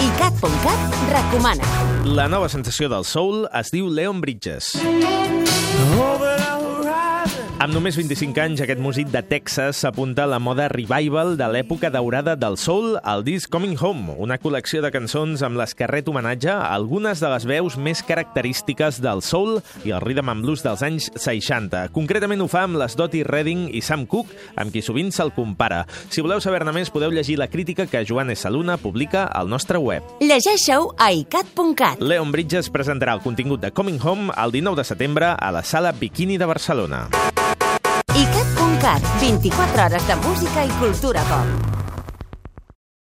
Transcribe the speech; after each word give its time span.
ICAT.cat 0.00 0.80
recomana. 1.12 1.66
La 2.08 2.24
nova 2.32 2.48
sensació 2.48 2.88
del 2.88 3.04
soul 3.04 3.44
es 3.60 3.68
diu 3.74 3.92
Leon 3.92 4.22
Bridges. 4.24 4.72
Amb 7.70 7.76
només 7.78 7.94
25 7.94 8.40
anys, 8.42 8.60
aquest 8.64 8.80
músic 8.82 9.12
de 9.12 9.20
Texas 9.22 9.78
s'apunta 9.84 10.24
a 10.24 10.28
la 10.32 10.40
moda 10.42 10.64
revival 10.72 11.36
de 11.38 11.46
l'època 11.54 11.86
daurada 11.94 12.32
del 12.34 12.56
soul 12.58 12.96
al 13.06 13.22
disc 13.22 13.46
Coming 13.46 13.76
Home, 13.78 14.16
una 14.18 14.40
col·lecció 14.42 14.80
de 14.82 14.88
cançons 14.90 15.44
amb 15.46 15.54
les 15.60 15.76
que 15.78 15.86
ret 15.86 16.08
homenatge 16.10 16.50
a 16.50 16.72
algunes 16.74 17.22
de 17.22 17.28
les 17.30 17.46
veus 17.46 17.76
més 17.78 18.02
característiques 18.02 18.98
del 18.98 19.22
soul 19.22 19.60
i 19.86 19.94
el 19.94 20.02
rhythm 20.02 20.32
and 20.32 20.42
blues 20.42 20.64
dels 20.66 20.82
anys 20.82 21.12
60. 21.14 21.84
Concretament 21.94 22.42
ho 22.42 22.48
fa 22.50 22.64
amb 22.66 22.80
les 22.80 22.98
Dottie 22.98 23.22
Redding 23.22 23.68
i 23.70 23.84
Sam 23.86 24.02
Cooke, 24.10 24.34
amb 24.58 24.74
qui 24.74 24.82
sovint 24.82 25.14
se'l 25.14 25.30
compara. 25.36 25.84
Si 26.10 26.26
voleu 26.26 26.42
saber-ne 26.42 26.74
més, 26.74 26.90
podeu 26.90 27.14
llegir 27.14 27.38
la 27.38 27.46
crítica 27.54 27.86
que 27.86 28.02
Joan 28.02 28.34
Saluna 28.34 28.80
publica 28.82 29.28
al 29.30 29.46
nostre 29.46 29.78
web. 29.78 30.02
Llegeixeu 30.18 30.90
a 30.98 31.12
ICAT.cat. 31.14 32.02
Leon 32.02 32.34
Bridges 32.34 32.74
presentarà 32.74 33.14
el 33.14 33.22
contingut 33.22 33.62
de 33.62 33.70
Coming 33.70 34.02
Home 34.02 34.34
el 34.34 34.58
19 34.58 34.82
de 34.82 34.90
setembre 34.90 35.36
a 35.38 35.52
la 35.54 35.62
Sala 35.62 35.94
Bikini 35.94 36.34
de 36.34 36.50
Barcelona. 36.50 37.06
ICAT.cat, 38.60 39.02
24 39.20 39.84
hores 39.86 40.06
de 40.06 40.16
música 40.16 40.64
i 40.64 40.68
cultura 40.78 41.22
pop. 41.32 41.69